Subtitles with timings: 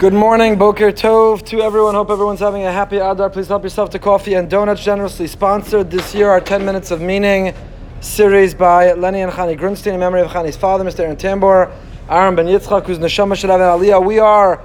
[0.00, 1.94] Good morning, Boker Tov to everyone.
[1.94, 3.28] Hope everyone's having a happy Adar.
[3.28, 4.82] Please help yourself to coffee and donuts.
[4.82, 7.54] Generously sponsored this year our 10 Minutes of Meaning
[8.00, 11.00] series by Lenny and Chani Grunstein in memory of Chani's father, Mr.
[11.00, 11.70] Aaron Tambor,
[12.08, 14.02] Aaron Ben Yitzchak, who's Neshama Shalav Aliyah.
[14.02, 14.64] We are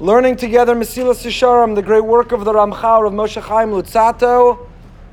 [0.00, 4.66] learning together Mesilas Yesharim, the great work of the Ramchal of Moshe Chaim Luzzatto,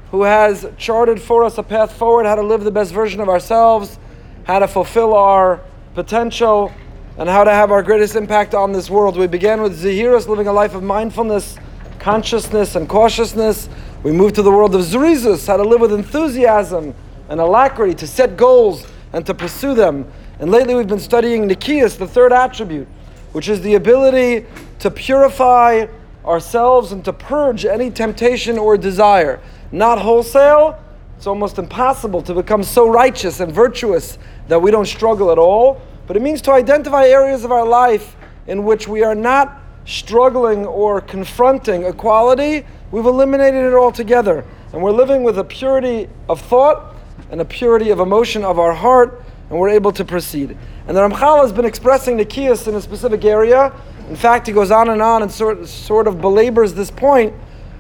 [0.10, 3.30] who has charted for us a path forward, how to live the best version of
[3.30, 4.00] ourselves,
[4.46, 5.62] how to fulfill our
[5.94, 6.74] potential
[7.18, 9.18] and how to have our greatest impact on this world.
[9.18, 11.58] We began with Zahiras, living a life of mindfulness,
[12.00, 13.68] consciousness, and cautiousness.
[14.04, 16.96] We moved to the world of Zerizus, how to live with enthusiasm
[17.30, 20.10] and alacrity, to set goals and to pursue them.
[20.40, 22.88] And lately we've been studying Nikias, the third attribute,
[23.34, 24.46] which is the ability
[24.80, 25.88] to purify
[26.26, 29.40] ourselves and to purge any temptation or desire.
[29.72, 30.82] Not wholesale,
[31.18, 35.82] it's almost impossible to become so righteous and virtuous that we don't struggle at all
[36.08, 38.16] but it means to identify areas of our life
[38.48, 42.66] in which we are not struggling or confronting equality.
[42.92, 44.46] We've eliminated it altogether.
[44.74, 46.96] And we're living with a purity of thought
[47.30, 50.58] and a purity of emotion of our heart, and we're able to proceed.
[50.88, 53.74] And the Ramchal has been expressing the Kiyas in a specific area.
[54.10, 57.34] In fact, he goes on and on and sort, sort of belabors this point,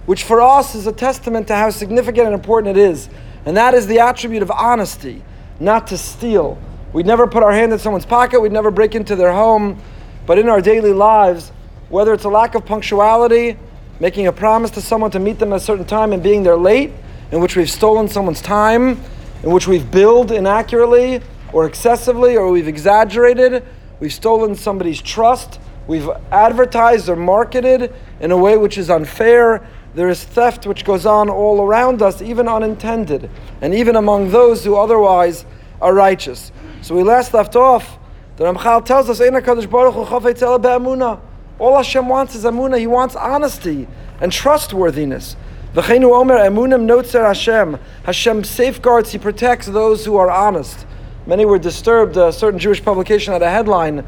[0.05, 3.09] which for us is a testament to how significant and important it is.
[3.45, 5.23] And that is the attribute of honesty,
[5.59, 6.57] not to steal
[6.93, 9.81] We'd never put our hand in someone's pocket, we'd never break into their home.
[10.25, 11.51] But in our daily lives,
[11.89, 13.57] whether it's a lack of punctuality,
[13.99, 16.57] making a promise to someone to meet them at a certain time and being there
[16.57, 16.91] late,
[17.31, 18.99] in which we've stolen someone's time,
[19.43, 21.21] in which we've billed inaccurately
[21.53, 23.63] or excessively or we've exaggerated,
[23.99, 29.65] we've stolen somebody's trust, we've advertised or marketed in a way which is unfair.
[29.95, 33.29] There is theft which goes on all around us, even unintended,
[33.61, 35.45] and even among those who otherwise
[35.81, 36.51] are righteous.
[36.81, 37.99] So we last left off.
[38.37, 41.19] The Ramchal tells us, Ainakadish Baruch Khafat's Amuna.
[41.59, 42.79] All Hashem wants is amuna.
[42.79, 43.87] He wants honesty
[44.19, 45.35] and trustworthiness.
[45.75, 47.77] V'cheinu omer emunim notzer Hashem.
[48.03, 50.87] Hashem safeguards, He protects those who are honest.
[51.27, 52.17] Many were disturbed.
[52.17, 54.03] A certain Jewish publication had a headline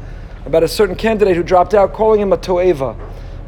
[0.46, 2.96] about a certain candidate who dropped out, calling him a toeva,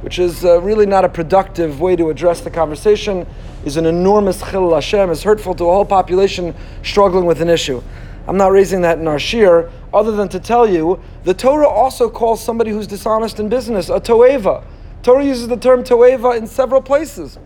[0.03, 3.27] which is uh, really not a productive way to address the conversation.
[3.65, 5.11] Is an enormous chil Hashem.
[5.11, 6.55] is hurtful to a whole population
[6.85, 7.83] struggling with an issue.
[8.29, 12.11] I'm not raising that in our shiur, other than to tell you the Torah also
[12.11, 14.65] calls somebody who's dishonest in business a toeva.
[15.03, 17.39] Torah uses the term toeva in several places.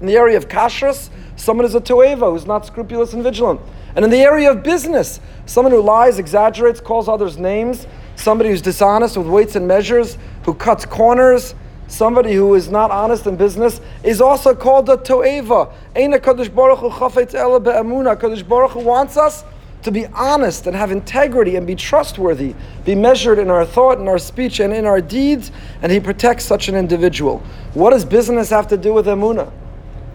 [0.00, 3.60] In the area of kashrus, someone is a toeva who's not scrupulous and vigilant.
[3.94, 8.62] And in the area of business, someone who lies, exaggerates, calls others names, somebody who's
[8.62, 11.54] dishonest with weights and measures, who cuts corners,
[11.88, 15.72] somebody who is not honest in business, is also called a toeva.
[15.94, 18.16] Eina Kadosh Baruch Hu chafetz ela be'amuna.
[18.16, 19.44] Kadosh Baruch Hu wants us
[19.82, 22.54] to be honest and have integrity and be trustworthy,
[22.84, 25.50] be measured in our thought, in our speech, and in our deeds,
[25.82, 27.42] and He protects such an individual.
[27.74, 29.52] What does business have to do with Emunah?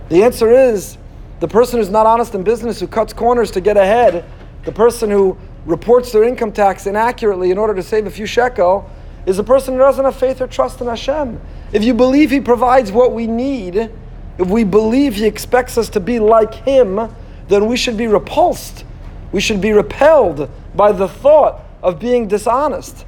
[0.09, 0.97] The answer is
[1.39, 4.23] the person who's not honest in business, who cuts corners to get ahead,
[4.63, 8.89] the person who reports their income tax inaccurately in order to save a few shekel,
[9.25, 11.41] is a person who doesn't have faith or trust in Hashem.
[11.73, 13.91] If you believe He provides what we need,
[14.37, 17.13] if we believe He expects us to be like Him,
[17.49, 18.85] then we should be repulsed
[19.31, 23.05] we should be repelled by the thought of being dishonest.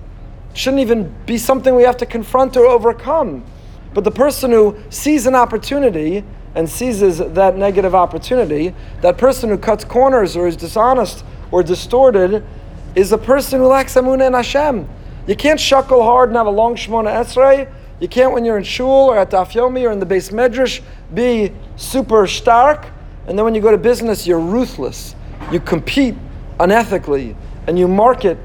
[0.52, 3.44] It shouldn't even be something we have to confront or overcome.
[3.94, 6.24] But the person who sees an opportunity
[6.56, 12.44] and seizes that negative opportunity, that person who cuts corners or is dishonest or distorted,
[12.96, 14.88] is a person who lacks emunah in Hashem.
[15.28, 17.72] You can't shuckle hard and have a long Shemona Esrei.
[18.00, 20.82] You can't, when you're in shul or at Daf Yomi or in the beis medrash,
[21.14, 22.88] be super stark.
[23.28, 25.16] And then when you go to business, you're ruthless
[25.52, 26.16] you compete
[26.60, 27.36] unethically
[27.68, 28.38] and you market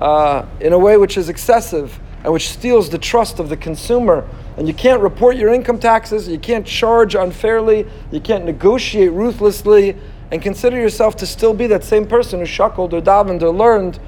[0.00, 4.28] uh, in a way which is excessive and which steals the trust of the consumer.
[4.56, 9.96] And you can't report your income taxes, you can't charge unfairly, you can't negotiate ruthlessly,
[10.30, 14.00] and consider yourself to still be that same person who shuckled or davened or learned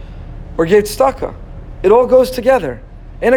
[0.57, 1.35] or gave tzedakah.
[1.83, 2.83] It all goes together.
[3.21, 3.29] He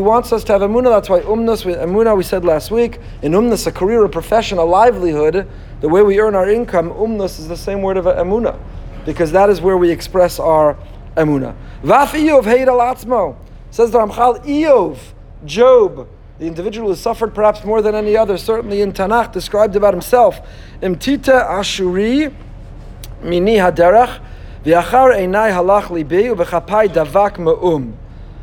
[0.00, 0.84] wants us to have emunah.
[0.84, 4.64] That's why umnus, emunah, we said last week, in umnus, a career, a profession, a
[4.64, 5.48] livelihood,
[5.80, 8.58] the way we earn our income, umnus is the same word of emunah,
[9.04, 10.76] because that is where we express our
[11.16, 11.54] emunah.
[11.82, 13.36] Vaf Iyov heid alatzmo,
[13.70, 14.98] says the Ramchal, Iyov,
[15.44, 19.94] Job, the individual who suffered perhaps more than any other, certainly in Tanakh, described about
[19.94, 20.40] himself,
[20.82, 22.34] Imtita ashuri
[23.22, 24.20] mini haderach,
[24.64, 27.96] v'achar einai halach libi, u'v'chapai davak me'um.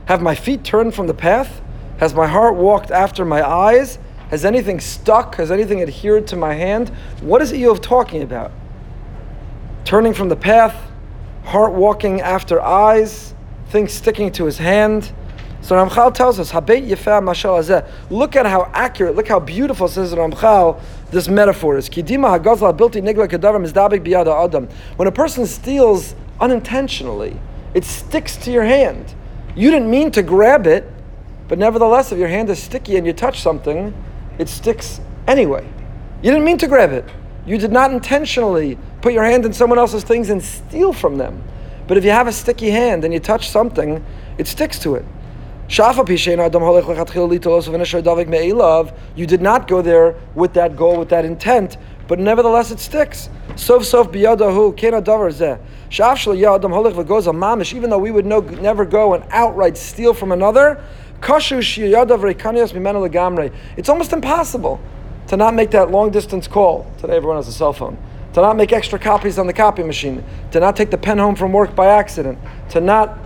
[0.06, 1.62] Have my feet turned from the path?
[2.00, 4.00] Has my heart walked after my eyes?
[4.30, 5.36] Has anything stuck?
[5.36, 6.90] Has anything adhered to my hand?
[7.22, 8.52] What is Iyov talking about?
[9.86, 10.76] Turning from the path,
[11.46, 13.34] heart walking after eyes,
[13.70, 15.12] things sticking to his hand.
[15.62, 17.90] So Ramchal tells us, Habet Yefah Mashal Azeh.
[18.10, 20.82] Look at how accurate, look how beautiful, says Ramchal,
[21.12, 21.90] this metaphor is.
[21.90, 24.68] Kidima Hagazla Bilti Nigla Kedavar Mizdabik Adam.
[24.98, 27.40] When a person steals unintentionally,
[27.74, 29.16] it sticks to your hand.
[29.56, 30.86] You didn't mean to grab it,
[31.48, 33.94] but nevertheless, if your hand is sticky and you touch something,
[34.38, 35.68] it sticks anyway.
[36.22, 37.06] You didn't mean to grab it.
[37.46, 41.44] You did not intentionally put your hand in someone else's things and steal from them.
[41.88, 44.04] But if you have a sticky hand and you touch something,
[44.38, 45.06] it sticks to it.
[45.70, 45.84] You
[49.26, 53.30] did not go there with that goal, with that intent, but nevertheless it sticks.
[55.32, 55.58] Zeh.
[57.74, 60.82] Even though we would no, never go and outright steal from another,
[63.78, 64.80] it's almost impossible
[65.28, 66.92] to not make that long distance call.
[67.00, 67.98] Today everyone has a cell phone.
[68.34, 70.24] To not make extra copies on the copy machine.
[70.52, 72.38] To not take the pen home from work by accident.
[72.70, 73.18] To not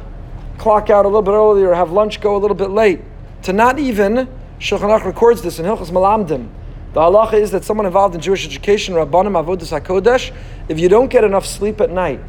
[0.57, 3.01] clock out a little bit earlier or have lunch go a little bit late.
[3.43, 4.27] To not even,
[4.59, 6.49] Shulchan records this in Hilchas Malamdim.
[6.93, 10.33] The halacha is that someone involved in Jewish education, Rabbanim Avodas HaKodesh,
[10.67, 12.19] if you don't get enough sleep at night,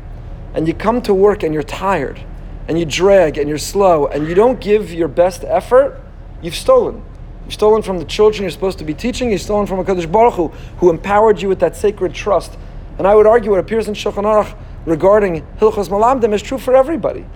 [0.55, 2.21] and you come to work and you're tired,
[2.69, 6.01] and you drag and you're slow, and you don't give your best effort,
[6.41, 7.03] you've stolen.
[7.45, 9.31] You've stolen from the children you're supposed to be teaching.
[9.31, 10.49] You've stolen from a Kaddish Baruch Hu,
[10.79, 12.57] who empowered you with that sacred trust.
[12.99, 14.57] And I would argue what appears in Shulchan Aruch
[14.87, 17.27] regarding Hilchos Malamdim is true for everybody.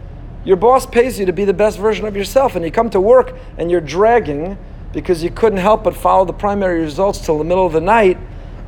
[0.44, 3.00] Your boss pays you to be the best version of yourself, and you come to
[3.00, 4.56] work and you're dragging
[4.92, 8.16] because you couldn't help but follow the primary results till the middle of the night,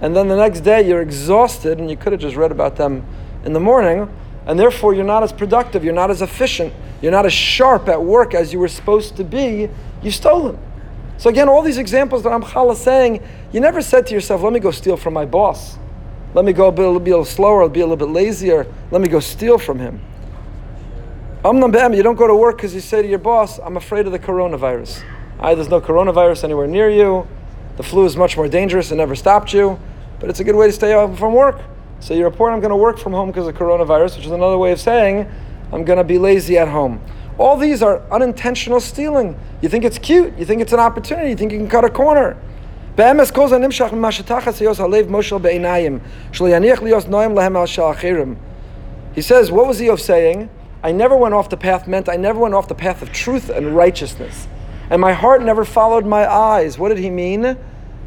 [0.00, 3.06] and then the next day you're exhausted and you could have just read about them
[3.44, 4.12] in the morning,
[4.48, 8.02] and therefore you're not as productive, you're not as efficient, you're not as sharp at
[8.02, 9.68] work as you were supposed to be,
[10.02, 10.58] you've stolen.
[11.18, 13.22] So again, all these examples that Ramchal is saying,
[13.52, 15.78] you never said to yourself, let me go steal from my boss.
[16.34, 18.66] Let me go be a little slower, I'll be a little bit lazier.
[18.90, 20.00] Let me go steal from him.
[21.44, 24.18] You don't go to work because you say to your boss, I'm afraid of the
[24.18, 25.02] coronavirus.
[25.38, 27.26] I, there's no coronavirus anywhere near you.
[27.76, 29.78] The flu is much more dangerous and never stopped you.
[30.20, 31.60] But it's a good way to stay from work.
[32.00, 34.58] So you report, I'm going to work from home because of coronavirus, which is another
[34.58, 35.30] way of saying,
[35.72, 37.02] I'm going to be lazy at home.
[37.38, 39.38] All these are unintentional stealing.
[39.62, 41.90] You think it's cute, you think it's an opportunity, you think you can cut a
[41.90, 42.36] corner.
[42.96, 43.04] He
[49.22, 50.50] says, What was Iyov saying?
[50.82, 53.50] I never went off the path meant I never went off the path of truth
[53.50, 54.48] and righteousness.
[54.90, 56.78] And my heart never followed my eyes.
[56.78, 57.56] What did he mean?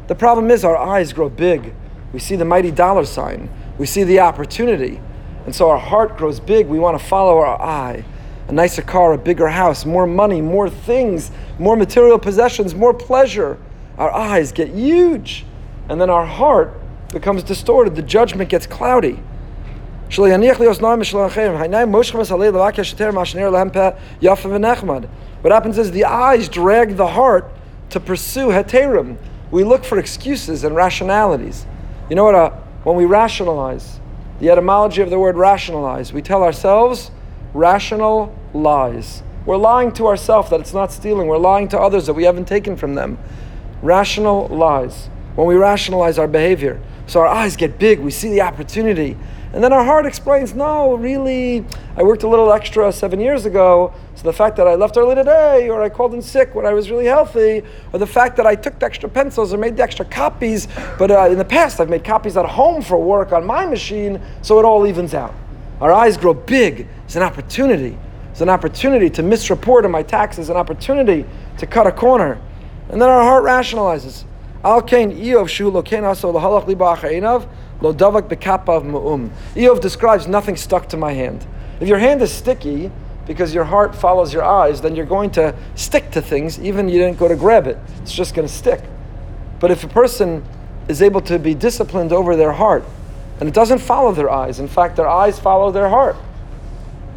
[0.08, 1.74] The problem is our eyes grow big.
[2.12, 3.48] We see the mighty dollar sign.
[3.78, 5.00] We see the opportunity.
[5.44, 6.66] And so our heart grows big.
[6.66, 8.04] We want to follow our eye
[8.48, 13.58] a nicer car, a bigger house, more money, more things, more material possessions, more pleasure.
[13.98, 15.46] Our eyes get huge.
[15.88, 16.74] And then our heart
[17.10, 17.94] becomes distorted.
[17.94, 19.20] The judgment gets cloudy.
[25.40, 27.50] What happens is the eyes drag the heart
[27.90, 29.16] to pursue heterim.
[29.50, 31.66] We look for excuses and rationalities.
[32.10, 32.34] You know what?
[32.34, 32.50] Uh,
[32.84, 34.00] when we rationalize,
[34.40, 37.10] the etymology of the word rationalize, we tell ourselves,
[37.54, 39.22] rational lies.
[39.46, 41.26] We're lying to ourselves that it's not stealing.
[41.26, 43.18] We're lying to others that we haven't taken from them.
[43.82, 45.08] Rational lies.
[45.34, 46.80] When we rationalize our behavior.
[47.06, 49.16] So our eyes get big, we see the opportunity.
[49.52, 51.62] And then our heart explains, no, really,
[51.96, 55.14] I worked a little extra seven years ago, so the fact that I left early
[55.14, 57.62] today, or I called in sick when I was really healthy,
[57.92, 61.10] or the fact that I took the extra pencils or made the extra copies, but
[61.10, 64.58] uh, in the past I've made copies at home for work on my machine, so
[64.58, 65.34] it all evens out.
[65.82, 66.86] Our eyes grow big.
[67.04, 67.98] It's an opportunity.
[68.30, 71.26] It's an opportunity to misreport on my taxes, an opportunity
[71.58, 72.40] to cut a corner.
[72.88, 74.24] And then our heart rationalizes.
[79.54, 81.46] Iyov describes nothing stuck to my hand.
[81.80, 82.92] If your hand is sticky
[83.26, 86.98] because your heart follows your eyes, then you're going to stick to things even you
[86.98, 87.78] didn't go to grab it.
[88.00, 88.82] It's just going to stick.
[89.58, 90.44] But if a person
[90.88, 92.84] is able to be disciplined over their heart,
[93.40, 94.60] and it doesn't follow their eyes.
[94.60, 96.14] In fact, their eyes follow their heart.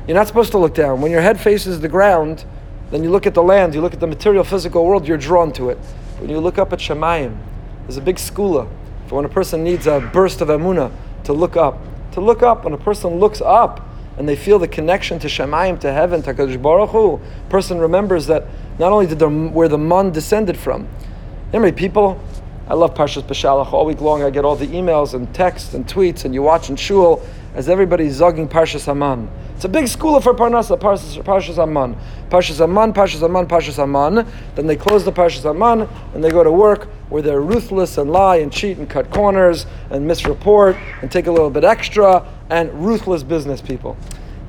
[0.07, 1.01] You're not supposed to look down.
[1.01, 2.45] When your head faces the ground,
[2.89, 5.51] then you look at the land, you look at the material physical world, you're drawn
[5.53, 5.77] to it.
[6.19, 7.37] When you look up at Shemayim,
[7.83, 8.69] there's a big segula
[9.07, 10.91] for when a person needs a burst of emuna
[11.25, 11.79] to look up.
[12.13, 13.85] To look up, when a person looks up
[14.17, 17.19] and they feel the connection to Shemayim, to heaven, to Kadosh Baruch Hu,
[17.49, 18.45] person remembers that
[18.79, 20.87] not only did the, where the man descended from.
[21.51, 22.21] Many people
[22.67, 23.73] I love Parshas Beshalach.
[23.73, 26.69] All week long I get all the emails and texts and tweets, and you watch
[26.69, 27.21] in shul
[27.55, 29.29] as everybody's zogging Parshas Haman.
[29.55, 31.95] It's a big school for Parnasa, uh, Parshas, Parshas Haman.
[32.29, 34.27] Parshas Haman, Parshas Haman, Parshas Haman.
[34.55, 38.11] Then they close the Parshas Haman and they go to work where they're ruthless and
[38.11, 42.71] lie and cheat and cut corners and misreport and take a little bit extra and
[42.85, 43.95] ruthless business people.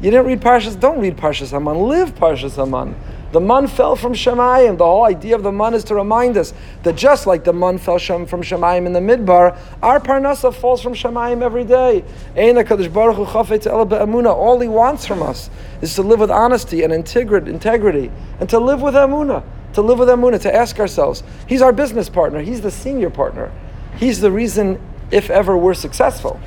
[0.01, 2.97] You didn't read Parshas, don't read Parshas Haman, live Parshas Haman.
[3.37, 4.79] The man fell from Shemayim.
[4.79, 7.77] The whole idea of the man is to remind us that just like the man
[7.77, 12.03] fell from Shemayim in the Midbar, our Parnasa falls from Shemayim every day.
[14.27, 15.51] All he wants from us
[15.83, 20.09] is to live with honesty and integrity, and to live with Amunah, to live with
[20.09, 23.53] Amunah, to ask ourselves, he's our business partner, he's the senior partner.
[23.99, 26.41] He's the reason, if ever, we're successful.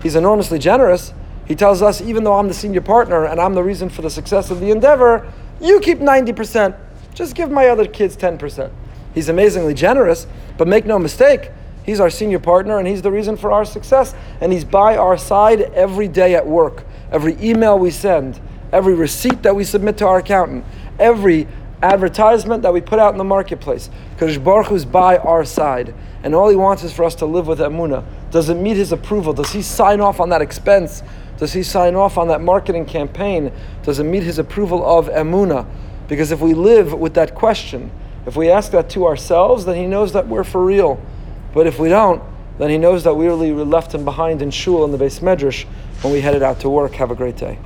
[0.00, 1.12] He's enormously generous.
[1.44, 4.10] He tells us, even though I'm the senior partner and I'm the reason for the
[4.10, 6.76] success of the endeavor, you keep 90%.
[7.14, 8.70] Just give my other kids 10%.
[9.14, 10.26] He's amazingly generous,
[10.58, 11.50] but make no mistake,
[11.84, 14.14] he's our senior partner and he's the reason for our success.
[14.40, 16.84] And he's by our side every day at work.
[17.10, 18.38] Every email we send,
[18.72, 20.64] every receipt that we submit to our accountant,
[20.98, 21.48] every
[21.82, 23.88] advertisement that we put out in the marketplace.
[24.10, 25.94] Because Baruch is by our side.
[26.26, 28.04] And all he wants is for us to live with Emunah.
[28.32, 29.32] Does it meet his approval?
[29.32, 31.04] Does he sign off on that expense?
[31.38, 33.52] Does he sign off on that marketing campaign?
[33.84, 35.64] Does it meet his approval of Emunah?
[36.08, 37.92] Because if we live with that question,
[38.26, 41.00] if we ask that to ourselves, then he knows that we're for real.
[41.54, 42.20] But if we don't,
[42.58, 45.64] then he knows that we really left him behind in shul in the beis medrash
[46.02, 46.94] when we headed out to work.
[46.94, 47.56] Have a great day.